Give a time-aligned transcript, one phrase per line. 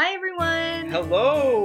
[0.00, 0.92] Hi, everyone.
[0.92, 1.64] Hello,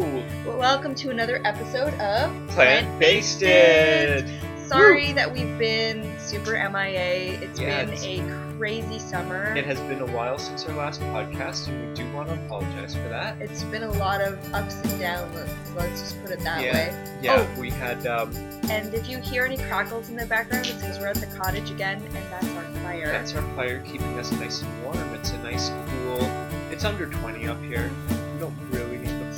[0.57, 4.27] welcome to another episode of plant basted.
[4.57, 7.39] Sorry that we've been super MIA.
[7.39, 9.55] It's Yeah, been it's- a crazy summer.
[9.55, 12.95] It has been a while since our last podcast, and we do want to apologize
[12.95, 13.35] for that.
[13.39, 15.35] It's been a lot of ups and downs.
[15.35, 16.73] Let's, let's just put it that Yeah.
[16.73, 16.93] way.
[17.21, 18.31] Yeah, we had um,
[18.71, 21.69] And if you hear any crackles in the background, it's because we're at the cottage
[21.69, 23.11] again, and that's our fire.
[23.11, 25.13] that's our fire keeping us nice and warm.
[25.13, 26.27] It's a nice, cool.
[26.71, 27.91] It's under 20 up here.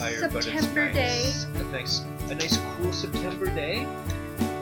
[0.09, 1.43] We don't really need the fire, but it's September nice.
[1.45, 3.87] A nice, a nice, cool September day.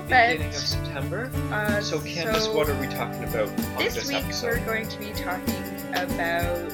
[0.09, 1.31] But- Beginning of September.
[1.51, 4.59] Uh, So, Candace, what are we talking about on This this, week episode?
[4.59, 5.55] we're going to be talking
[5.95, 6.71] about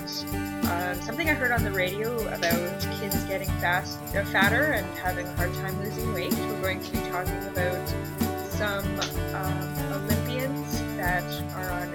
[0.72, 5.28] um, something I heard on the radio about kids getting fast, uh, fatter and having
[5.28, 6.34] a hard time losing weight.
[6.34, 7.88] We're going to be talking about
[8.50, 8.86] some
[9.36, 11.24] um, Olympians that
[11.56, 11.94] are on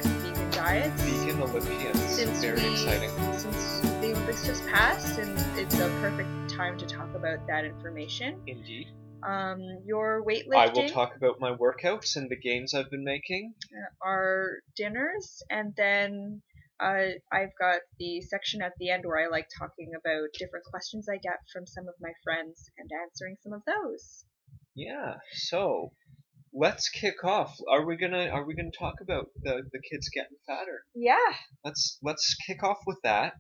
[0.65, 1.03] diets.
[1.03, 2.01] Vegan Olympians.
[2.01, 3.11] Since Very we, exciting.
[3.37, 8.41] Since the Olympics just passed, and it's a perfect time to talk about that information.
[8.47, 8.87] Indeed.
[9.23, 10.57] Um, your weightlifting.
[10.57, 13.55] I will talk about my workouts and the gains I've been making.
[14.03, 16.41] our dinners, and then
[16.81, 21.09] uh, I've got the section at the end where I like talking about different questions
[21.11, 24.25] I get from some of my friends and answering some of those.
[24.75, 25.17] Yeah.
[25.33, 25.93] So
[26.55, 27.57] let's kick off.
[27.69, 30.85] Are we gonna Are we gonna talk about the the kids getting fatter?
[30.95, 31.35] Yeah.
[31.65, 33.35] Let's Let's kick off with that.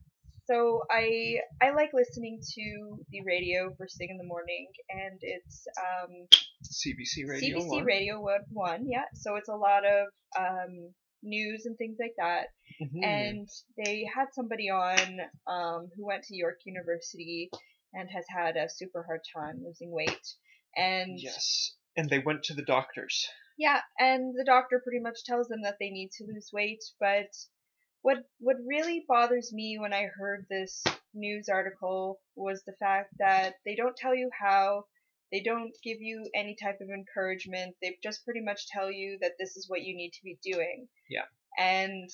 [0.46, 5.64] So I I like listening to the radio first thing in the morning, and it's
[5.78, 6.10] um,
[6.62, 7.84] CBC Radio CBC One.
[7.84, 8.40] Radio One.
[8.50, 9.04] One, yeah.
[9.14, 10.92] So it's a lot of um,
[11.22, 12.48] news and things like that.
[12.82, 13.04] Mhm.
[13.04, 17.48] and they had somebody on um, who went to York University
[17.92, 20.26] and has had a super hard time losing weight.
[20.76, 23.28] And yes, and they went to the doctors.
[23.58, 26.82] yeah, and the doctor pretty much tells them that they need to lose weight.
[26.98, 27.30] But
[28.02, 30.82] what what really bothers me when I heard this
[31.14, 34.84] news article was the fact that they don't tell you how.
[35.32, 37.74] They don't give you any type of encouragement.
[37.82, 40.86] They just pretty much tell you that this is what you need to be doing.
[41.10, 41.24] Yeah.
[41.58, 42.08] And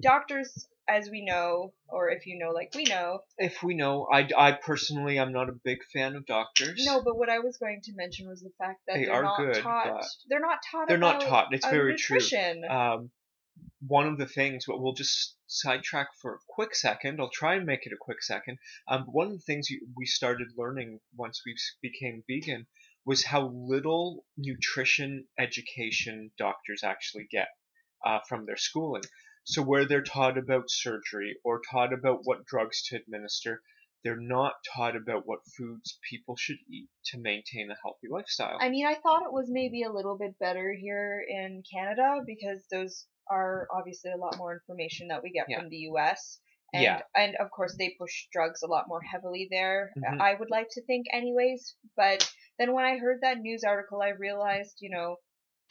[0.00, 4.28] doctors, as we know, or if you know like we know, If we know, I,
[4.36, 6.84] I personally I'm not a big fan of doctors.
[6.86, 9.22] no, but what I was going to mention was the fact that They are are
[9.22, 10.04] not good, taught.
[10.28, 10.88] They're not taught.
[10.88, 11.48] they're not taught.
[11.52, 12.18] It's very true.
[12.70, 13.10] um,
[13.86, 17.20] one of the things, but we'll just sidetrack for a quick second.
[17.20, 18.58] I'll try and make it a quick second.
[18.88, 22.66] Um, one of the things you, we started learning once we became vegan
[23.04, 27.48] was how little nutrition education doctors actually get
[28.04, 29.02] uh, from their schooling.
[29.46, 33.62] So where they're taught about surgery or taught about what drugs to administer,
[34.02, 38.58] they're not taught about what foods people should eat to maintain a healthy lifestyle.
[38.60, 42.66] I mean, I thought it was maybe a little bit better here in Canada because
[42.72, 45.60] those are obviously a lot more information that we get Yeah.
[45.60, 46.40] from the U.S.
[46.72, 47.02] And, Yeah.
[47.14, 49.92] and of course they push drugs a lot more heavily there.
[49.96, 50.20] Mhm.
[50.20, 51.76] I would like to think, anyways.
[51.96, 55.16] But then when I heard that news article, I realized, you know,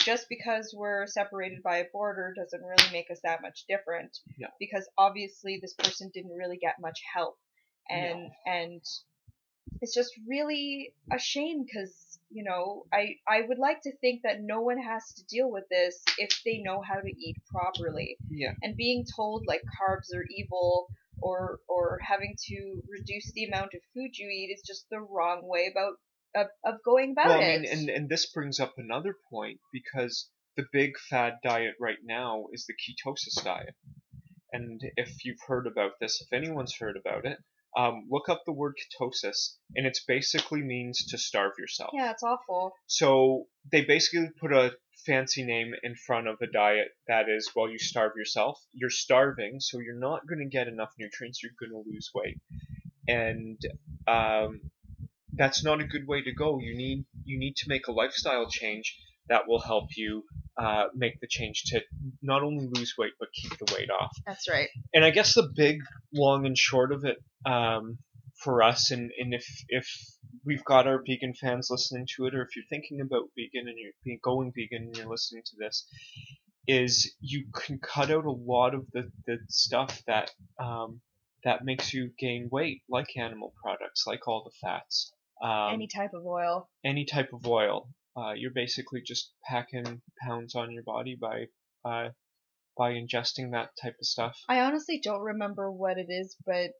[0.05, 4.17] just because we're separated by a border doesn't really make us that much different.
[4.37, 4.47] No.
[4.59, 7.37] Because obviously this person didn't really get much help,
[7.89, 8.81] and and
[9.81, 14.41] it's just really a shame because you know I I would like to think that
[14.41, 18.53] no one has to deal with this if they know how to eat properly yeah.
[18.61, 20.87] and being told like carbs are evil
[21.21, 25.41] or or having to reduce the amount of food you eat is just the wrong
[25.43, 25.93] way about
[26.35, 27.61] of, of going about well, it.
[27.61, 32.45] mean, and, and this brings up another point because the big fad diet right now
[32.53, 33.75] is the ketosis diet.
[34.51, 37.39] And if you've heard about this, if anyone's heard about it,
[37.77, 41.89] um, look up the word ketosis, and it basically means to starve yourself.
[41.93, 42.71] yeah, it's awful.
[42.87, 44.71] So they basically put a
[45.05, 48.57] fancy name in front of a diet that is, well, you starve yourself.
[48.71, 51.43] You're starving, so you're not going to get enough nutrients.
[51.43, 52.37] You're going to lose weight,
[53.09, 53.59] and
[54.07, 54.61] um,
[55.35, 56.59] that's not a good way to go.
[56.59, 58.97] You need you need to make a lifestyle change
[59.27, 60.23] that will help you
[60.57, 61.81] uh, make the change to
[62.21, 64.69] not only lose weight but keep the weight off That's right.
[64.93, 65.79] and I guess the big
[66.13, 67.97] long and short of it um,
[68.37, 69.87] for us, and, and if if
[70.43, 73.77] we've got our vegan fans listening to it, or if you're thinking about vegan and
[73.77, 75.87] you're being, going vegan and you're listening to this,
[76.67, 81.01] is you can cut out a lot of the, the stuff that um,
[81.43, 85.11] that makes you gain weight, like animal products, like all the fats,
[85.41, 86.69] um, Any type of oil.
[86.83, 87.89] any type of oil.
[88.17, 91.45] Uh, you're basically just packing pounds on your body by
[91.83, 92.09] uh,
[92.77, 94.37] by ingesting that type of stuff.
[94.49, 96.71] I honestly don't remember what it is, but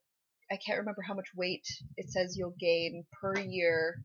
[0.52, 1.66] I can't remember how much weight
[1.98, 3.96] it says you'll gain per year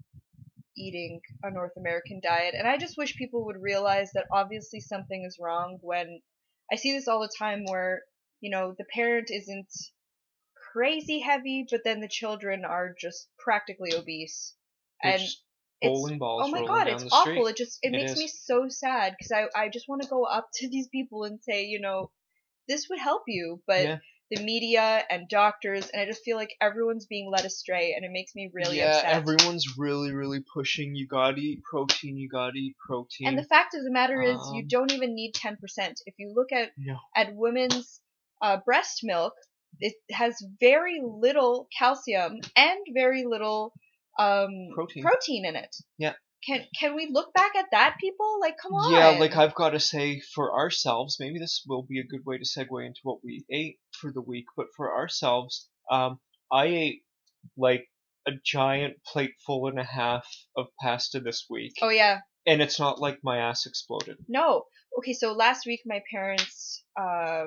[0.76, 2.54] eating a North American diet.
[2.56, 6.20] And I just wish people would realize that obviously something is wrong when
[6.72, 8.02] I see this all the time where,
[8.40, 9.68] you know, the parent isn't
[10.72, 14.54] crazy heavy, but then the children are just practically obese.
[15.02, 15.22] They're and
[15.82, 17.32] it's balls oh my god, it's awful.
[17.32, 17.50] street.
[17.50, 18.18] It just it, It makes is.
[18.18, 21.40] me so sad because I I just want to go up to these people and
[21.42, 22.10] say, you know,
[22.68, 23.98] this would help you, but Yeah.
[24.30, 28.10] the media and doctors and I just feel like everyone's being led astray and it
[28.12, 29.12] makes me really yeah, upset.
[29.14, 30.94] everyone's really, really pushing.
[30.94, 32.16] You gotta eat protein.
[32.16, 33.26] You gotta eat protein.
[33.28, 35.56] And the fact of the matter is, you Um, don't even need 10%.
[36.06, 36.98] If you look at no.
[37.16, 38.00] at women's
[38.40, 39.34] uh, breast milk,
[39.78, 43.72] it has very little calcium and very little
[44.18, 45.02] um, Protein.
[45.02, 45.74] protein in it.
[45.98, 46.14] Yeah.
[46.46, 48.38] Can can we look back at that, people?
[48.40, 48.92] Like, come on.
[48.94, 52.38] Yeah, like I've got to say for ourselves, maybe this will be a good way
[52.38, 54.46] to segue into what we ate for the week.
[54.56, 56.18] But for ourselves, um,
[56.50, 57.02] I ate
[57.58, 57.86] like
[58.26, 60.26] a giant plateful and a half
[60.56, 62.20] of pasta this week, Oh yeah.
[62.46, 64.16] and it's not like my ass exploded.
[64.28, 64.64] No.
[64.98, 67.44] Okay, so last week my parents uh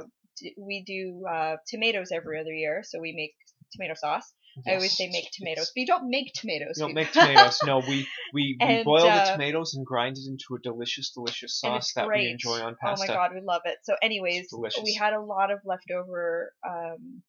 [0.57, 3.33] we do uh tomatoes every other year, so we make
[3.71, 4.33] tomato sauce.
[4.68, 6.75] I always say make tomatoes, but you don't make tomatoes.
[6.77, 7.59] We don't make tomatoes.
[7.65, 11.12] No, we we, we And, boil uh, the tomatoes and grind it into a delicious,
[11.12, 13.03] delicious sauce that we enjoy on pasta.
[13.03, 13.77] Oh my god, we love it.
[13.83, 14.47] So, anyways,
[14.83, 17.24] we had a lot of leftover um,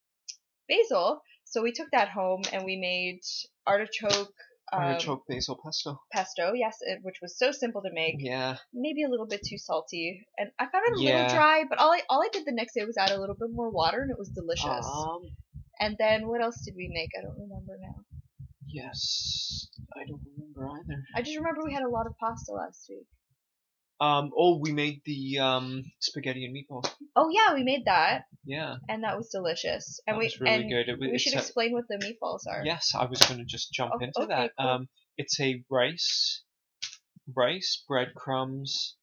[0.68, 3.20] basil, so we took that home and we made
[3.66, 4.34] artichoke,
[4.72, 6.00] um, Artichoke basil pesto.
[6.12, 6.52] pesto.
[6.54, 8.16] Yes, it, which was so simple to make.
[8.18, 11.10] Yeah, Maybe a little bit too salty, and I found it a Yeah.
[11.22, 11.64] little dry.
[11.68, 13.70] But all I all I did the next day was add a little bit more
[13.70, 14.86] water, and it was delicious.
[14.86, 15.22] um,
[15.80, 17.10] and then what else did we make?
[17.18, 17.96] I don't remember now.
[18.68, 21.02] yes, I don't remember either.
[21.14, 23.06] I just remember we had a lot of pasta last week.
[24.00, 26.90] Um, oh, we made the um spaghetti and meatballs.
[27.16, 30.00] Oh yeah, we made that, Yeah, and that was delicious.
[30.06, 30.88] And that we was really and good.
[30.88, 32.62] It, was- we it's should a- explain what the meatballs are.
[32.64, 34.50] Yes, I was going to just jump Oh, into okay, that.
[34.58, 34.68] cool.
[34.68, 36.42] Um, it's a rice,
[37.34, 38.96] rice, breadcrumbs.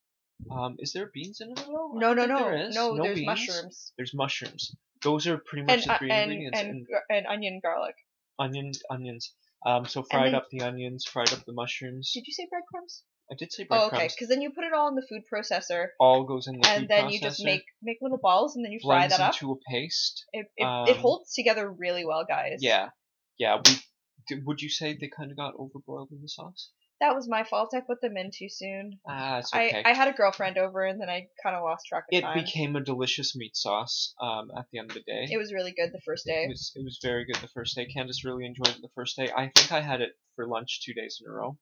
[0.50, 1.94] Um, is there beans in it at all?
[1.96, 2.74] I No, don't no, think no, There is.
[2.74, 3.02] no.
[3.02, 3.26] there's beans.
[3.26, 4.76] mushrooms There's mushrooms.
[5.02, 6.60] Those are pretty much and the uh, three and ingredients.
[6.60, 7.94] and, And, and onion garlic.
[8.38, 9.32] onion, onions.
[9.64, 12.10] Um, so fried then- up the onions, fried up the mushrooms.
[12.12, 13.04] Did you say breadcrumbs?
[13.32, 13.94] I did say Oh, breadcrumbs.
[13.94, 14.08] okay.
[14.14, 16.82] Because then you put it all in the food processor, All goes in the and
[16.82, 19.34] food then you just make make little balls, and then you fry blends that up.
[19.34, 20.26] into a paste.
[20.34, 22.58] It it, um, it holds together really well, guys.
[22.60, 22.90] Yeah,
[23.38, 23.62] yeah.
[23.64, 26.70] We, would you say they kind of got overboiled in the sauce?
[27.00, 27.70] That was my fault.
[27.74, 29.00] I put them in too soon.
[29.08, 29.82] Ah, it's okay.
[29.84, 32.20] I, I had a girlfriend over, and then I kind of lost track of it
[32.20, 32.34] time.
[32.34, 35.26] became a delicious meat sauce um, at the end of the day.
[35.30, 36.44] It was really good the first day.
[36.44, 37.86] It was it was very good the first day.
[37.86, 39.30] Candace really enjoyed it the first day.
[39.34, 41.56] I think I had it for lunch two days in a row.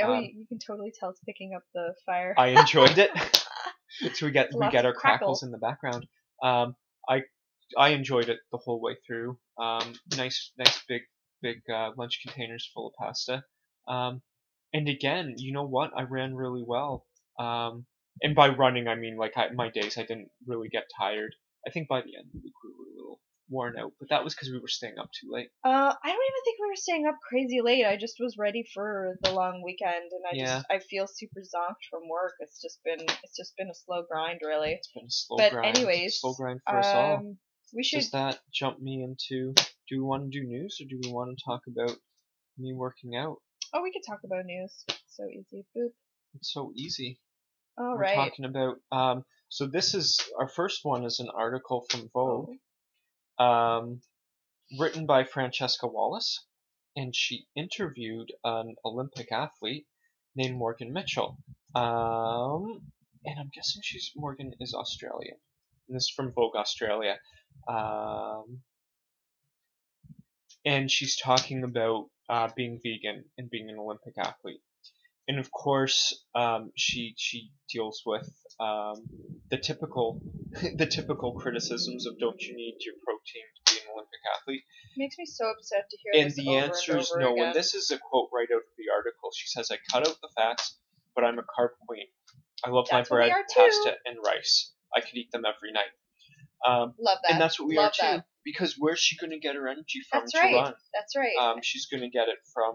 [0.00, 2.34] Oh, um, you, can totally tell it's picking up the fire.
[2.36, 3.10] I enjoyed it.
[4.14, 5.46] so we get we get our crackles crackle.
[5.46, 6.06] in the background.
[6.42, 6.76] Um,
[7.08, 7.22] I
[7.76, 9.38] I enjoyed it the whole way through.
[9.58, 11.02] Um, nice nice big
[11.42, 13.44] big uh, lunch containers full of pasta.
[13.86, 14.22] Um,
[14.72, 15.90] and again, you know what?
[15.96, 17.06] I ran really well.
[17.38, 17.86] Um,
[18.22, 19.96] and by running, I mean like I, my days.
[19.96, 21.34] I didn't really get tired.
[21.66, 22.77] I think by the end of we little
[23.48, 25.48] worn out, but that was because we were staying up too late.
[25.64, 27.84] Uh, I don't even think we were staying up crazy late.
[27.84, 30.56] I just was ready for the long weekend, and I Yeah.
[30.56, 32.34] just I feel super zonked from work.
[32.40, 34.72] It's just been it's just been a slow grind, really.
[34.72, 35.76] It's been a slow But grind.
[35.76, 37.16] anyways, slow grind for us all.
[37.16, 37.38] Um,
[37.74, 38.00] we should.
[38.00, 39.52] Does that jump me into?
[39.88, 41.96] Do we want to do news or do we want to talk about
[42.58, 43.36] me working out?
[43.72, 44.84] Oh, we could talk about news.
[45.08, 45.64] So easy.
[45.76, 45.90] Boop.
[46.34, 47.20] It's so easy.
[47.78, 48.14] All We're right.
[48.14, 48.76] talking about.
[48.92, 52.50] Um, so this is our first one is an article from Vogue,
[53.38, 54.00] um,
[54.78, 56.44] written by Francesca Wallace,
[56.96, 59.86] and she interviewed an Olympic athlete
[60.34, 61.38] named Morgan Mitchell.
[61.74, 62.80] Um,
[63.24, 65.36] and I'm guessing she's Morgan is Australian.
[65.88, 67.16] And this is from Vogue Australia.
[67.68, 68.60] Um,
[70.64, 74.60] and she's talking about uh, being vegan and being an Olympic athlete.
[75.28, 79.06] And of course, um, she she deals with um,
[79.50, 80.22] the typical
[80.74, 84.62] the typical criticisms of don't you need your protein to be an Olympic athlete?
[84.96, 87.34] Makes me so upset to hear And the answer is no.
[87.34, 87.46] again.
[87.48, 89.28] And this is a quote right out of the article.
[89.36, 90.78] She says, "I cut out the fats,
[91.14, 92.06] but I'm a carb queen.
[92.64, 94.72] I love That's my bread, pasta, and rice.
[94.96, 95.92] I could eat them every night."
[96.66, 97.32] Um, Love that.
[97.32, 98.16] and that's what we Love are too.
[98.16, 98.24] that.
[98.44, 100.54] Because where's she going to get her energy from That's to right.
[100.54, 100.74] run?
[100.94, 101.36] That's right.
[101.38, 102.74] Um, she's going to get it from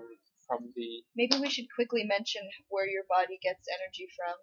[0.57, 1.03] from the.
[1.15, 4.35] Maybe we should quickly mention where your body gets energy from.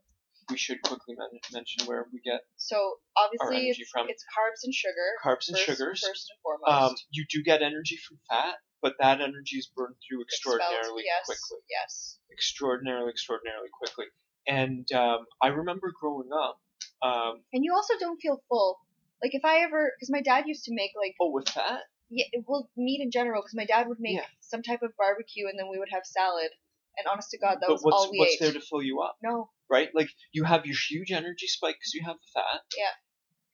[0.50, 2.75] We should quickly men- mention where we get So
[3.17, 4.09] obviously energy it's, from.
[4.11, 5.09] it's carbs and sugar.
[5.23, 6.00] carbs and first, sugars.
[6.02, 6.90] First and foremost.
[6.90, 11.26] Um, you do get energy from fat, but that energy is burned through extraordinarily yes,
[11.26, 11.62] quickly.
[11.71, 12.19] Yes.
[12.33, 14.07] Extraordinarily, extraordinarily quickly.
[14.49, 16.59] And um, I remember growing up.
[17.02, 18.79] Um, And you also don't feel full.
[19.23, 21.81] Like if I ever, because my dad used to make like, oh, with fat?
[22.11, 23.40] Yeah, well, meat in general.
[23.43, 24.26] Because my dad would make Yeah.
[24.40, 26.50] some type of barbecue, and then we would have salad.
[26.99, 28.40] And honest to God, that but was what's all we what's ate.
[28.40, 29.88] there to fill you up, No, right?
[29.95, 32.61] Like you have your huge energy spike because you have the fat.
[32.76, 32.93] Yeah.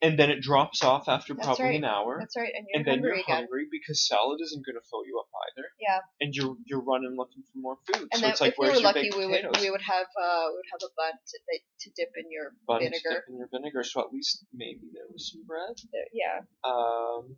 [0.08, 1.76] and then it drops off after That's probably right.
[1.76, 2.16] an hour.
[2.18, 3.36] That's right, and you're and then hungry you're again.
[3.48, 5.68] hungry because salad isn't going to fill you up either.
[5.80, 6.00] Yeah.
[6.20, 8.08] And you're you're running looking for more food.
[8.12, 9.62] And so then it's like, if we where's were your lucky, baked we would potatoes?
[9.62, 11.36] we would have uh we would have a bun to,
[11.80, 13.10] to dip in your Bun to vinegar.
[13.20, 15.76] dip in your vinegar, so at least maybe there was some bread.
[15.92, 17.36] There- Yeah, Um,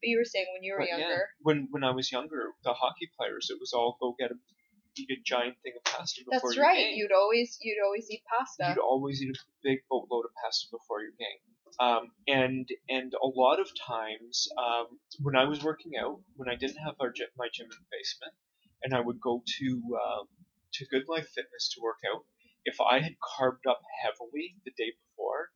[0.00, 1.28] but you were saying when you were but yeah, younger.
[1.40, 4.38] when when I was younger, the hockey players, it was all go get a
[4.96, 6.76] eat a giant thing of pasta before That's right.
[6.76, 6.96] game.
[6.96, 8.74] You'd always you'd always eat pasta.
[8.74, 11.38] You'd always eat a big boatload of pasta before your game.
[11.80, 16.56] Um, and and a lot of times um, when I was working out, when I
[16.56, 18.34] didn't have our gym, my gym in the basement,
[18.82, 20.26] and I would go to um,
[20.74, 22.24] to Good Life Fitness to work out,
[22.64, 25.50] if I had carbed up heavily the day before,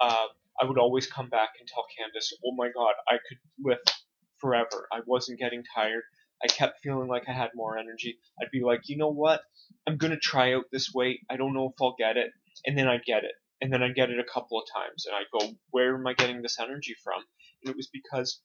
[0.00, 0.26] uh,
[0.60, 3.92] I would always come back and tell Candace, "Oh my God, I could lift
[4.38, 4.88] forever.
[4.92, 6.02] I wasn't getting tired.
[6.42, 8.18] I kept feeling like I had more energy.
[8.40, 9.42] I'd be like, you know what?
[9.86, 11.20] I'm gonna try out this weight.
[11.30, 12.32] I don't know if I'll get it,
[12.64, 15.14] and then I'd get it, and then I'd get it a couple of times, and
[15.16, 17.22] I'd go, where am I getting this energy from?
[17.62, 18.40] And it was because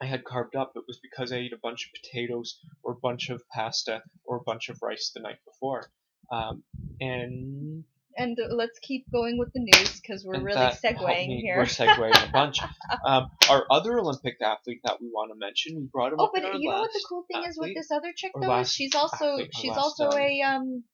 [0.00, 0.72] I had carbed up.
[0.76, 4.36] It was because I ate a bunch of potatoes or a bunch of pasta or
[4.36, 5.90] a bunch of rice the night before.
[6.30, 6.62] Um,
[7.00, 7.84] and
[8.20, 11.56] And let's keep going with the news because we're and really segueing me- here.
[11.58, 12.58] We're segueing a bunch.
[13.06, 16.42] Um, our other Olympic athlete that we want to mention, we brought him Oh, but
[16.42, 18.48] you know what the cool thing is with this other chick though?
[18.48, 20.84] last She's also athlete, she's also a um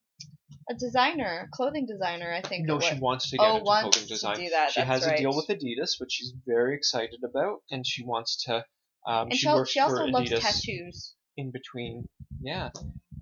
[0.70, 2.66] a designer, clothing designer, I think.
[2.66, 4.36] No, she wants to get Oh, into clothing design.
[4.36, 7.86] do that, She that's has a deal with Adidas, which she's very excited about, and
[7.86, 8.64] she wants to.
[9.06, 11.14] Um, and she she, works she also loves tattoos.
[11.36, 12.08] in between.
[12.40, 12.70] Yeah,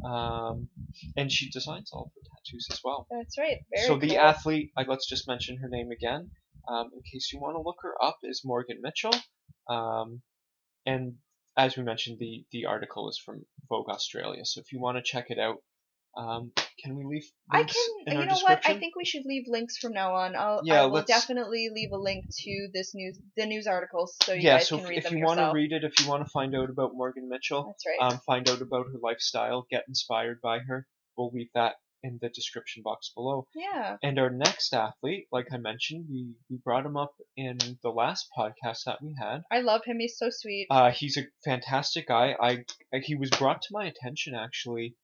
[0.04, 0.68] um,
[1.16, 3.06] and she designs all of her tattoos as well.
[3.11, 3.59] That's right.
[3.75, 6.30] Very so the athlete, I let's just mention her name again,
[6.68, 9.14] um, in case you want to look her up, is Morgan Mitchell,
[9.68, 10.23] um,
[10.87, 11.14] and
[11.56, 14.44] as we mentioned, the the article is from Vogue Australia.
[14.44, 15.59] So if you want to check it out,
[16.16, 16.52] um,
[16.83, 18.14] can we leave I links can.
[18.14, 18.61] in You know what?
[18.66, 20.37] I think we should leave links from now on.
[20.37, 20.61] I'll.
[20.64, 24.33] Yeah, I will let's- definitely leave a link to this news, the news articles, so
[24.33, 25.99] you yeah, guys so can if, read if them you want to read it, if
[26.00, 28.12] you want to find out about Morgan Mitchell, That's right.
[28.12, 32.28] um, find out about her lifestyle, get inspired by her, we'll leave that in the
[32.31, 33.47] description box below.
[33.54, 33.97] yeah.
[34.02, 38.26] And our next athlete, like I mentioned, we, we brought him up in the last
[38.37, 39.42] podcast that we had.
[39.52, 39.99] I love him.
[40.00, 40.66] He's so sweet.
[40.69, 42.35] Uh, he's a fantastic guy.
[42.40, 44.97] I, I he was brought to my attention actually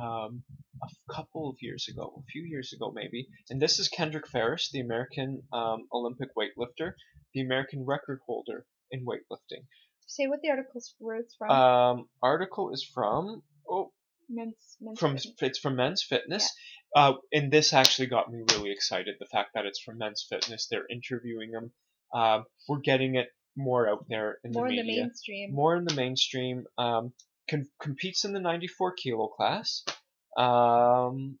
[0.00, 0.42] um,
[0.82, 3.28] a couple of years ago, a few years ago maybe.
[3.50, 6.92] And this is Kendrick Farris, the American um, Olympic weightlifter,
[7.34, 9.64] the American record holder in weightlifting.
[10.06, 10.94] Say what the article's
[11.38, 11.50] from.
[11.50, 13.92] Um, article is from oh
[14.28, 15.34] men's, men's from Fitness.
[15.40, 16.50] it's from Men's Fitness.
[16.94, 19.14] Uh, and this actually got me really excited.
[19.18, 21.72] The fact that it's from Men's Fitness, they're interviewing him.
[22.14, 25.54] Um, we're getting it more out there in more the in the mainstream.
[25.54, 26.64] more in the mainstream.
[26.76, 27.12] Um,
[27.52, 29.84] com- competes in the 94 kilo class.
[30.36, 31.38] Um,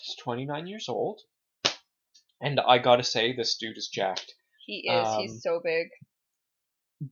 [0.00, 1.20] he's 29 years old,
[2.40, 4.34] and I gotta say, this dude is jacked.
[4.66, 5.06] He is.
[5.06, 5.86] um, he's so big.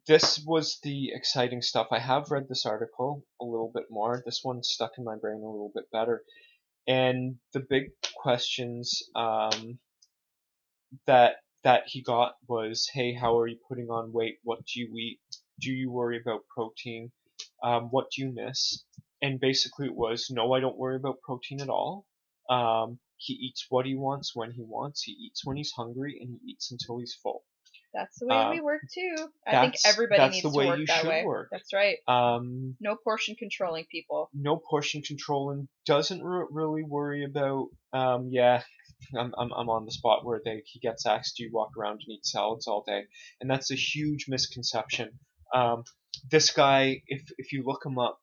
[0.08, 1.86] this was the exciting stuff.
[1.92, 4.22] I have read this article a little bit more.
[4.26, 6.22] This one stuck in my brain a little bit better.
[6.88, 7.84] And the big
[8.16, 9.78] questions um,
[11.06, 14.38] that that he got was, "Hey, how are you putting on weight?
[14.42, 15.20] What do you eat?
[15.60, 17.12] Do you worry about protein?
[17.62, 18.84] Um, what do you miss?"
[19.22, 22.06] And basically, it was, "No, I don't worry about protein at all.
[22.50, 25.02] Um, he eats what he wants when he wants.
[25.02, 27.44] He eats when he's hungry, and he eats until he's full."
[27.94, 29.14] That's the way um, we work too.
[29.46, 31.24] I think everybody that's needs the to way work you that should way.
[31.24, 31.48] work.
[31.52, 31.98] That's right.
[32.08, 34.30] Um, No portion controlling people.
[34.34, 38.62] no portion controlling doesn't re- really worry about um yeah
[39.16, 42.00] I'm, I'm, I'm on the spot where they he gets asked do you walk around
[42.04, 43.04] and eat salads all day
[43.40, 45.10] and that's a huge misconception
[45.54, 45.84] um
[46.30, 48.18] this guy if if you look him up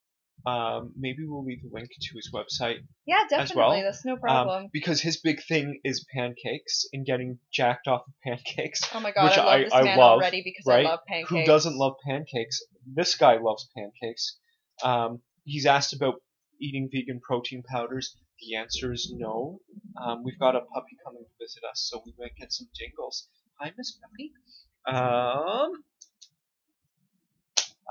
[0.46, 3.82] um maybe we'll leave a link to his website Yeah, As well, definitely.
[3.84, 4.70] That's no um, problem.
[4.74, 9.24] because his big thing is pancakes and getting jacked off of pancakes oh my god,
[9.26, 10.86] which I love I- this I man love, already because right?
[10.86, 11.30] I love pancakes.
[11.30, 12.60] who doesn't love pancakes?
[12.92, 14.40] This guy loves pancakes.
[14.84, 16.16] Um, he's asked about
[16.60, 18.16] eating vegan protein powders.
[18.40, 19.60] The answer is no.
[20.04, 23.28] Um, we've got a puppy coming to visit us, so we might get some jingles.
[23.60, 24.32] Hi, Miss Puppy.
[24.88, 25.72] Um,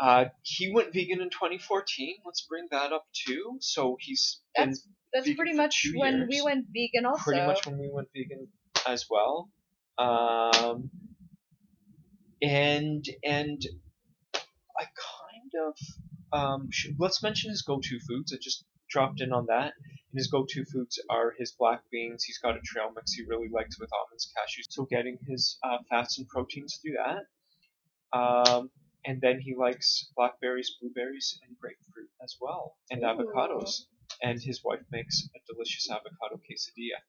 [0.01, 2.17] uh, he went vegan in 2014.
[2.25, 3.59] Let's bring that up too.
[3.61, 6.29] So he's been That's that's pretty much when years.
[6.31, 7.23] we went vegan also.
[7.23, 8.49] pretty much when we went vegan
[8.87, 9.51] as well.
[9.99, 10.91] Um,
[12.41, 13.61] and and
[14.79, 15.77] I kind of
[16.33, 18.33] um, should, let's mention his go-to foods.
[18.33, 19.73] I just dropped in on that.
[20.13, 22.25] And his go-to foods are his black beans.
[22.25, 24.67] He's got a trail mix he really likes with almonds, cashews.
[24.71, 28.19] So getting his uh, fats and proteins through that.
[28.19, 28.71] Um,
[29.05, 33.07] and then he likes blackberries, blueberries, and grapefruit as well, and Ooh.
[33.07, 33.85] avocados.
[34.23, 37.01] And his wife makes a delicious avocado quesadilla.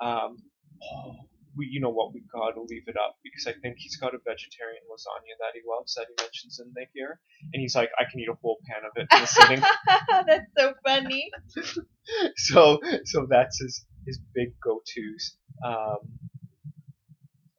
[0.00, 0.36] Um,
[1.56, 4.18] we, you know what, we gotta leave it up because I think he's got a
[4.18, 7.20] vegetarian lasagna that he loves that he mentions in the here,
[7.52, 9.62] and he's like, I can eat a whole pan of it in a sitting.
[10.26, 11.30] That's so funny.
[12.36, 15.36] so, so that's his his big go tos.
[15.64, 15.98] Um,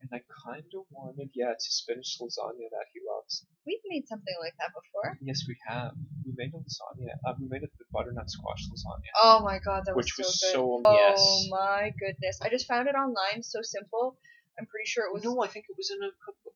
[0.02, 3.11] and I kind of wanted, yeah, it's a spinach lasagna that he loves.
[3.66, 5.18] We've made something like that before.
[5.22, 5.92] Yes, we have.
[6.26, 7.14] We made a lasagna.
[7.26, 10.24] Uh, we made it the butternut squash lasagna, Oh my god, that was which so
[10.24, 10.52] was good.
[10.54, 11.48] so oh yes.
[11.50, 12.40] my goodness.
[12.42, 14.18] I just found it online, so simple.
[14.60, 16.54] I'm pretty sure it was No, I think it was in a cookbook.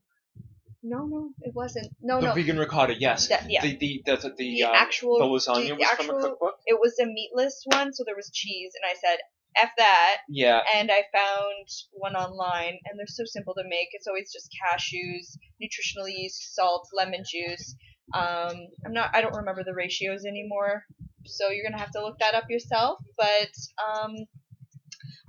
[0.88, 1.89] No, no, it wasn't.
[2.01, 2.33] No, the no.
[2.33, 3.27] vegan ricotta, yes.
[3.27, 3.62] That- yeah.
[3.62, 6.55] The the the, the, the, The um, actual the lasagna the was from a cookbook.
[6.65, 9.19] It was a meatless one, so there was cheese, and I said,
[9.62, 10.17] F that.
[10.29, 13.89] Yeah, And I found one online, and they're so simple to make.
[13.91, 17.75] It's always just cashews, nutritional yeast, salt, lemon juice.
[18.13, 18.53] Um,
[18.85, 19.12] I'm not.
[19.13, 20.83] I don't remember the ratios anymore,
[21.25, 23.00] so you're gonna have to look that up yourself.
[23.17, 23.50] But
[23.83, 24.15] um,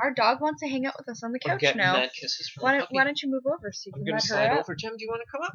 [0.00, 1.94] our dog wants to hang out with us on the couch now.
[1.94, 4.22] mad kisses from Why don't, why don't you move over so you I'm can let
[4.22, 4.60] slide her out?
[4.60, 4.74] over.
[4.74, 5.54] Jim, do you want to come up?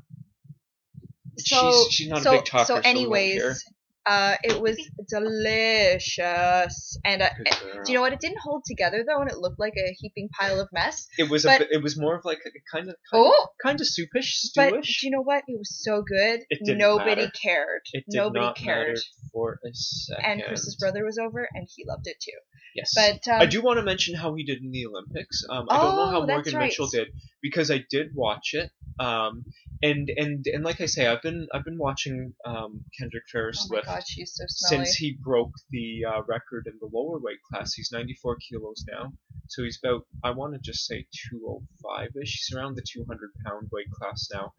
[1.38, 2.66] So, she's she's not so, a big talker.
[2.66, 3.64] so anyways.
[4.06, 4.78] Uh, it was
[5.10, 7.84] delicious, and uh, Good girl.
[7.86, 8.14] do you know what?
[8.14, 11.08] It didn't hold together though, and it looked like a heaping pile of mess.
[11.18, 13.48] It was a but- bit, it was more of like a kind of kind, Oh,
[13.64, 15.02] kind of soupish, but stewish.
[15.02, 15.44] do you know what?
[15.48, 16.42] It was so good.
[16.50, 17.32] It didn't Nobody matter.
[17.42, 17.82] cared.
[17.94, 18.88] it did Nobody not cared.
[18.90, 20.26] matter for a second.
[20.26, 22.38] And Chris's brother was over, and he loved it too.
[22.76, 22.94] Yes.
[22.96, 25.44] But um, I do want to mention how he did in the Olympics.
[25.50, 26.66] Um, I don't know Oh, how that's Morgan right.
[26.70, 27.08] Mitchell did
[27.42, 28.72] because I did watch it.
[29.00, 29.46] Um,
[29.82, 33.76] and and and like I say, I've been I've been watching um, Kendrick Farris Oh
[33.76, 37.74] lift god, so since he broke the uh, record in the lower weight class.
[37.74, 39.12] He's 94 kilos now,
[39.48, 42.46] so he's about I want to just say 205 ish.
[42.46, 44.54] He's around the 200 pound weight class now.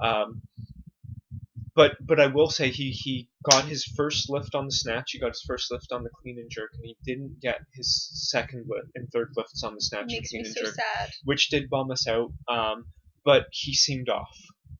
[0.00, 0.42] Um,
[1.76, 5.10] but but I will say he he got his first lift on the snatch.
[5.12, 8.10] He got his first lift on the clean and jerk, and he didn't get his
[8.30, 11.10] second lift and third lifts on the snatch and clean me and so jerk, sad.
[11.24, 12.32] which did bum us out.
[12.48, 12.86] Um,
[13.24, 14.36] but he seemed off.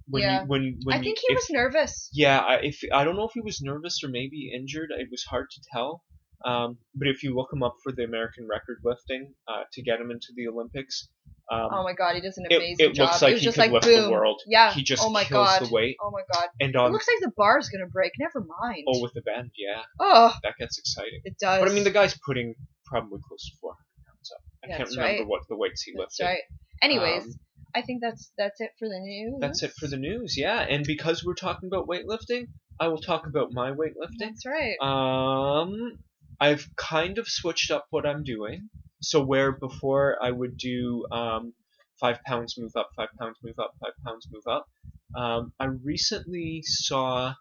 [0.08, 0.42] When Yeah.
[0.42, 2.08] you, when when I you- think he if- was nervous.
[2.12, 4.90] yeah, I, if I don't know if he was nervous or maybe injured.
[4.90, 6.02] It was hard to tell.
[6.44, 10.00] Um, but if you look him up for the American record lifting uh, to get
[10.00, 11.08] him into the Olympics,
[11.50, 13.06] um, oh my god, he does an it, amazing it job.
[13.08, 14.02] looks like it was he just like lift boom.
[14.04, 14.42] the world.
[14.46, 14.72] Yeah.
[14.72, 15.62] He just oh my kills god.
[15.66, 15.96] the weight.
[16.00, 16.48] Oh my god.
[16.60, 18.12] And It looks like the bar's gonna break.
[18.18, 18.84] Never mind.
[18.88, 21.20] oh with the bend, yeah, Oh, that gets exciting.
[21.24, 21.60] it does.
[21.60, 22.54] But I mean, the guy's putting
[22.84, 24.40] probably close to 400 pounds up.
[24.64, 25.26] I can't remember right.
[25.28, 26.24] what the weights he That's lifted.
[26.32, 26.42] right.
[26.82, 27.34] Anyways, Um,
[27.74, 29.34] I think that's that's it for the news.
[29.40, 30.60] That's it for the news, yeah.
[30.60, 32.48] And because we're talking about weightlifting,
[32.80, 34.18] I will talk about my weightlifting.
[34.18, 34.76] That's right.
[34.80, 35.98] Um,
[36.40, 38.68] I've kind of switched up what I'm doing.
[39.00, 41.52] So where before I would do um,
[42.00, 44.68] five pounds move up, five pounds move up, five pounds move up.
[45.14, 47.34] Um, I recently saw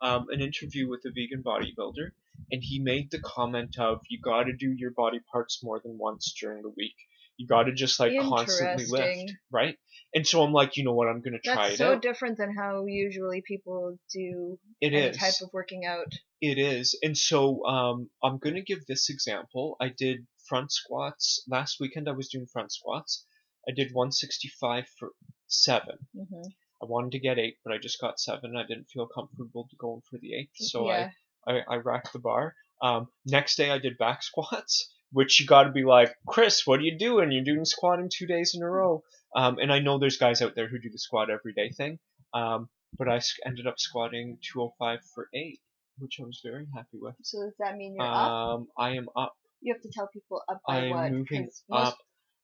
[0.00, 2.10] um, an interview with a vegan bodybuilder,
[2.50, 5.98] and he made the comment of you got to do your body parts more than
[5.98, 6.94] once during the week.
[7.36, 9.76] You got to just like constantly lift, right?
[10.14, 11.08] And so I'm like, you know what?
[11.08, 12.02] I'm gonna try That's it so out.
[12.02, 15.16] different than how usually people do It any is.
[15.16, 16.12] type of working out.
[16.40, 16.98] It is.
[17.02, 19.76] And so um, I'm going to give this example.
[19.80, 21.42] I did front squats.
[21.48, 23.24] Last weekend I was doing front squats.
[23.68, 25.10] I did 165 for
[25.46, 25.98] seven.
[26.14, 26.42] hmm
[26.80, 28.56] I wanted to get eight, but I just got seven.
[28.56, 31.10] I didn't feel comfortable going for the eighth, so yeah.
[31.44, 32.54] I, I, I racked the bar.
[32.80, 36.78] Um, next day I did back squats, which you got to be like, Chris, what
[36.78, 37.32] are you doing?
[37.32, 39.02] You're doing squatting two days in a row.
[39.34, 41.98] Um, and I know there's guys out there who do the squat every day thing.
[42.32, 45.60] Um, but I ended up squatting 205 for eight,
[45.98, 47.16] which I was very happy with.
[47.22, 48.30] So does that mean you're up?
[48.30, 49.34] Um, I am up.
[49.60, 51.12] You have to tell people up by I'm what?
[51.12, 51.98] moving most- up.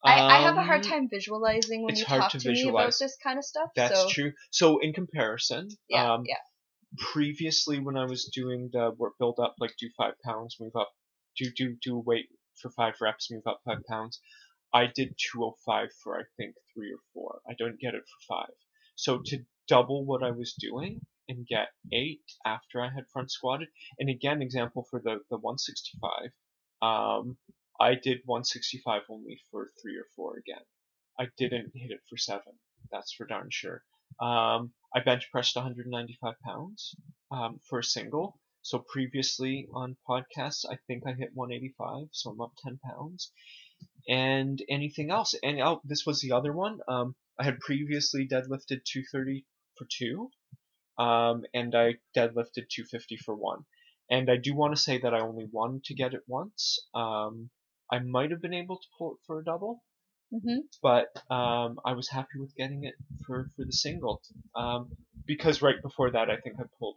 [0.06, 2.48] I, I have a hard Um, time visualizing when it's you hard talk to to,
[2.48, 2.98] me about visualize.
[2.98, 3.70] this kind of stuff.
[3.74, 4.32] That's so, true.
[4.50, 6.36] So in comparison, Yeah, um, yeah.
[6.98, 10.90] previously when I was doing the work build up, like do five pounds, move up,
[11.38, 12.26] do do do weight
[12.60, 14.20] for five reps, move up five pounds.
[14.74, 17.40] I did 205 for I think three or four.
[17.48, 18.54] I don't get it for five.
[18.96, 23.68] So to double what I was doing and get eight after I had front squatted,
[23.98, 26.30] and again example for the the 165,
[26.84, 27.36] um,
[27.80, 30.64] I did 165 only for three or four again.
[31.18, 32.54] I didn't hit it for seven.
[32.90, 33.82] That's for darn sure.
[34.20, 36.94] Um, I bench pressed 195 pounds
[37.30, 38.38] um, for a single.
[38.62, 43.32] So previously on podcasts, I think I hit 185, so I'm up 10 pounds.
[44.08, 45.34] And anything else?
[45.42, 46.78] And oh, this was the other one.
[46.88, 49.44] Um, I had previously deadlifted 230
[49.76, 50.30] for two,
[50.98, 53.64] um, and I deadlifted 250 for one.
[54.10, 56.78] And I do want to say that I only wanted to get it once.
[56.94, 57.50] Um,
[57.90, 59.82] I might have been able to pull it for a double,
[60.30, 62.94] hmm but um, I was happy with getting it
[63.26, 64.20] for, for the single
[64.56, 64.90] um,
[65.26, 66.96] because right before that I think I pulled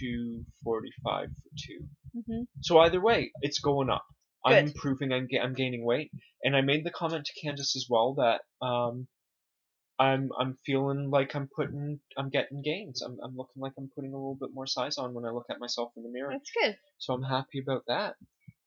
[0.00, 1.86] 245 for two.
[2.26, 4.04] hmm So either way, it's going up.
[4.44, 5.12] I'm improving.
[5.12, 6.10] I'm, ga- I'm gaining weight,
[6.42, 9.06] and I made the comment to Candace as well that um,
[10.02, 13.02] I'm I'm feeling like I'm putting I'm getting gains.
[13.02, 15.46] I'm I'm looking like I'm putting a little bit more size on when I look
[15.50, 16.32] at myself in the mirror.
[16.32, 16.76] That's good.
[16.98, 18.16] So I'm happy about that.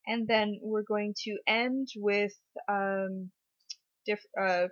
[0.06, 2.32] And then we're going to end with
[2.68, 3.30] um,
[4.06, 4.68] diff- uh,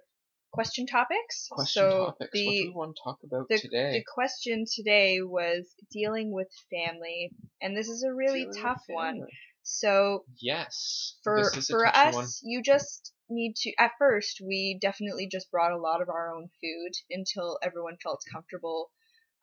[0.53, 1.49] question topics.
[1.51, 2.31] Question so topics.
[2.33, 3.93] The, what do we want to talk about the, today?
[3.93, 9.27] the question today was dealing with family, and this is a really Dealing tough one.
[9.65, 11.17] So Yes.
[11.25, 12.29] for this is a for us, one.
[12.45, 13.73] you just need to.
[13.79, 18.23] At first, we definitely just brought a lot of our own food until everyone felt
[18.33, 18.91] comfortable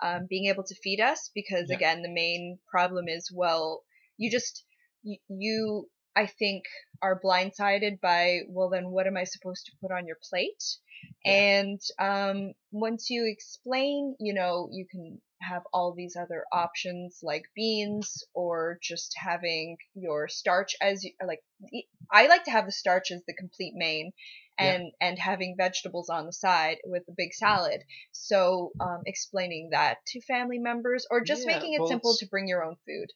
[0.01, 1.29] um, being able to feed us.
[1.33, 1.75] Because Yeah.
[1.77, 3.83] again, the main problem is well,
[4.17, 4.63] you just
[5.03, 6.63] you, you I think
[7.01, 10.63] are blindsided by well, then what am I supposed to put on your plate?
[11.25, 11.43] Yeah.
[11.43, 17.43] And um, once you explain, you know, you can have all these other options like
[17.55, 21.39] beans or just having your starch as you like
[22.11, 24.11] I like to have the starch as the complete main
[24.59, 24.73] Yeah.
[24.73, 27.81] and and having vegetables on the side with a big salad.
[28.11, 32.25] So um, explaining that to family members or just Yeah, making it well, simple to
[32.27, 33.11] bring your own food.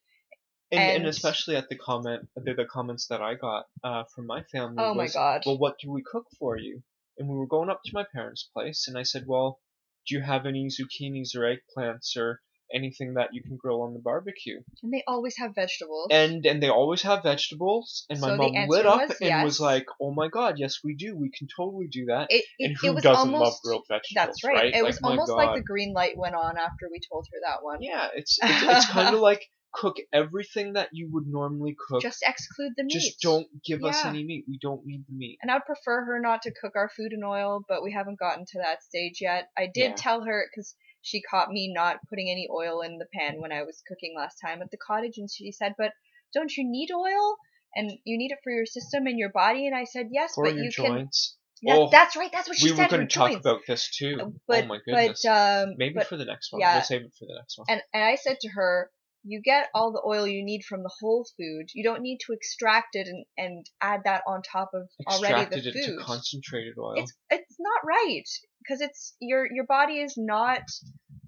[0.72, 4.26] and, and, and- especially at the comment the, the comments that I got uh, from
[4.28, 5.44] my family Oh my was, god.
[5.46, 6.82] well what do we cook for you
[7.18, 9.60] and we were going up to my parents place and I said well
[10.08, 12.42] do you have any zucchinis or eggplants or
[12.74, 16.08] anything that you can grill on the barbecue And they always have vegetables.
[16.12, 19.60] and and they always have vegetables and my So mom lit up was and was
[19.60, 22.78] like oh my god yes we do we can totally do that it, it, and
[22.82, 24.74] who it was doesn't love grilled vegetables that's right.
[24.74, 27.64] It like, was almost like the green light went on after we told her that
[27.64, 27.78] one.
[27.82, 29.42] yeah it's it's, it's kind of like
[29.74, 32.94] cook everything that you would normally cook Just exclude the meat.
[32.94, 34.46] just don't give us any meat.
[34.48, 35.38] We don't need the meat.
[35.42, 38.18] And I would prefer her not to cook our food in oil, but we haven't
[38.18, 39.50] gotten to that stage yet.
[39.58, 39.96] I did Yeah.
[39.98, 40.76] tell her because
[41.06, 44.38] she caught me not putting any oil in the pan when I was cooking last
[44.44, 45.92] time at the cottage, and she said, "But
[46.34, 47.38] don't you need oil?
[47.78, 50.46] And you need it for your system and your body?" And I said, "Yes, For
[50.46, 51.38] but your you can." joints.
[51.64, 52.32] That- Oh, that's right.
[52.32, 52.78] That's what she said.
[52.78, 53.46] we were going to talk joints.
[53.46, 54.18] about this too.
[54.48, 55.22] But oh my goodness.
[55.24, 55.30] but
[55.64, 56.60] um, Maybe but for the next one.
[56.60, 56.74] yeah.
[56.76, 57.66] We'll save it for the next one.
[57.70, 58.92] And and I said to her,
[59.28, 61.68] you get all the oil you need from the whole food.
[61.74, 65.74] You don't need to extract it and, and add that on top of already Extracted
[65.74, 66.94] the it to concentrated oil.
[66.98, 68.24] It's it's not right
[68.60, 70.62] because it's your your body is not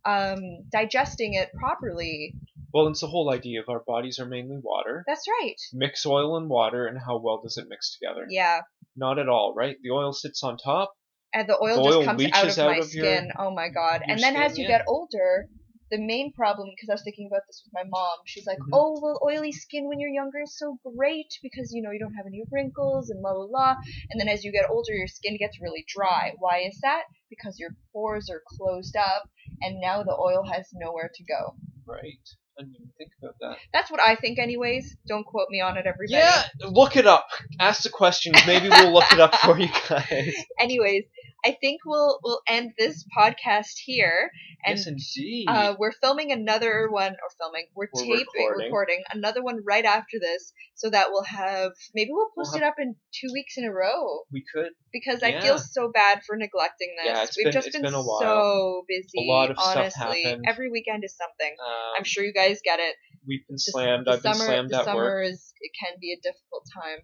[0.06, 0.40] um
[0.72, 2.34] digesting it properly.
[2.74, 5.04] well, it's the whole idea of our bodies are mainly water.
[5.08, 5.56] That's right.
[5.74, 8.26] Mix oil and water, and how well does it mix together?
[8.30, 8.62] Yeah.
[8.96, 9.76] Not at all, right?
[9.82, 10.92] The oil sits on top.
[11.34, 13.32] And the oil The oil just comes out of out my of your- skin.
[13.38, 14.02] oh my god.
[14.08, 14.78] And then as you yeah.
[14.80, 15.48] get older,
[15.90, 18.18] the main problem because I was thinking about this with my mom.
[18.26, 18.70] She's like, Mhm.
[18.74, 22.16] "Oh, well, oily skin when you're younger is so great because you know you don't
[22.16, 23.76] have any wrinkles and blah blah blah."
[24.10, 26.34] And then as you get older, your skin gets really dry.
[26.40, 27.04] Why is that?
[27.30, 29.30] Because your pores are closed up,
[29.62, 31.56] and now the oil has nowhere to go.
[31.86, 32.20] Right.
[32.60, 33.58] I didn't even think about that.
[33.72, 34.98] That's what I think, anyways.
[35.08, 36.14] Don't quote me on it, everybody.
[36.24, 37.28] Yeah, look it up.
[37.60, 38.36] Ask the questions.
[38.48, 40.34] Maybe we'll look it up for you guys.
[40.60, 41.04] Anyways,
[41.46, 44.32] I think we'll we'll end this podcast here,
[44.66, 45.46] and yes, indeed.
[45.48, 47.68] uh, we're filming another one, or filming.
[47.76, 48.66] We're, We're taping, recording.
[48.66, 49.04] recording.
[49.14, 52.66] another one right after this, so that we'll have maybe we'll We'll post have- it
[52.66, 54.72] up in two weeks in a row we could.
[54.92, 57.06] because I feel so bad for neglecting this.
[57.14, 58.20] Yeah, it's We've been- just it's been, been a while.
[58.20, 59.28] so busy.
[59.28, 60.46] A lot of stuff honestly, happened.
[60.48, 61.56] every weekend is something.
[61.66, 62.96] Um, I'm sure you guys get it.
[63.28, 64.06] We've been slammed.
[64.08, 65.28] the I've been summer, slammed the at summer work.
[65.28, 67.00] is it can be a difficult time.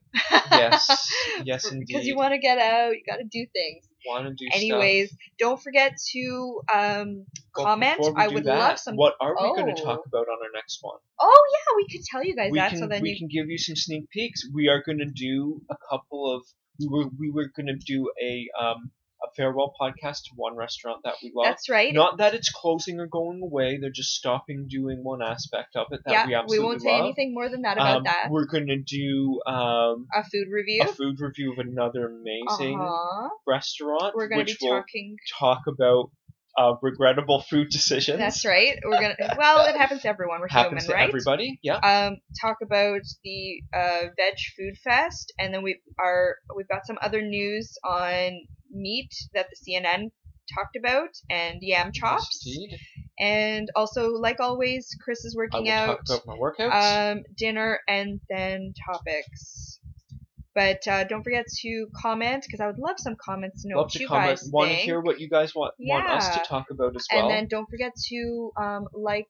[0.51, 1.85] Yes, yes, indeed.
[1.87, 3.85] Because you want to get out, you got to do things.
[4.07, 5.19] want to do Anyways, stuff.
[5.39, 7.99] don't forget to um, Well, comment.
[8.15, 8.95] I would that, love some.
[8.95, 9.75] What are we going Oh.
[9.75, 10.97] to talk about on our next one?
[11.19, 12.69] Oh yeah, we could tell you guys we that.
[12.71, 13.17] can so then we you.
[13.17, 14.41] can give you some sneak peeks.
[14.53, 16.43] We are going to do a couple of
[16.79, 18.91] we were we were going to do a um
[19.23, 21.45] a farewell podcast to one restaurant that we love.
[21.47, 21.93] That's right.
[21.93, 23.77] Not that it's closing or going away.
[23.77, 26.91] They're just stopping doing one aspect of it that yeah, we we absolutely won't say
[26.91, 27.01] love.
[27.01, 28.27] anything more than that about um, that.
[28.29, 30.81] We're going to do um A food review.
[30.83, 33.29] a food review of another amazing uh-huh.
[33.47, 35.17] restaurant, We're going to be talking.
[35.39, 36.11] talk about
[36.57, 38.19] uh, regrettable food decisions.
[38.19, 38.77] That's right.
[38.83, 39.15] We're gonna.
[39.37, 40.39] Well, it happens to everyone.
[40.39, 41.07] We're Happens human, to right?
[41.09, 41.59] everybody.
[41.63, 41.77] Yeah.
[41.77, 46.97] um, talk about the uh, Veg Food Fest, and then we are we've got some
[47.01, 50.11] other news on meat that the CNN
[50.53, 52.79] talked about, and yam chops, Yes,
[53.19, 57.11] and also like always, Chris is working out talk about my workouts.
[57.13, 59.79] um, dinner and then topics.
[60.55, 63.85] But uh, don't forget to comment because I would love some comments to know Love
[63.85, 64.37] what to you comment.
[64.39, 67.23] guys Want to hear what you guys want want us to talk about as well.
[67.23, 69.29] And then don't forget to um, like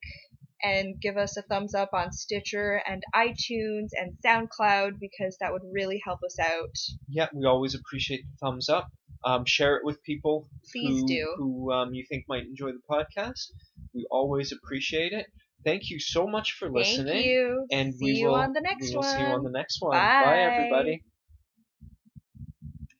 [0.61, 5.61] and give us a thumbs up on Stitcher and iTunes and SoundCloud because that would
[5.71, 6.75] really help us out.
[7.09, 8.89] yeah, we always appreciate the thumbs up.
[9.25, 11.33] Um, share it with people Please who, do.
[11.37, 13.51] who um, you think might enjoy the podcast.
[13.93, 15.27] We always appreciate it.
[15.63, 17.13] Thank you so much for listening.
[17.13, 17.65] Thank you.
[17.71, 19.15] And See we you will, on the next we will one.
[19.15, 19.93] see you on the next one.
[19.97, 20.21] Bye.
[20.23, 21.03] Bye everybody.